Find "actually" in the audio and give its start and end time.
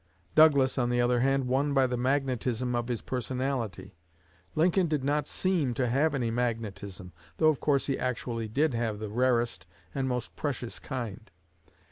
7.99-8.47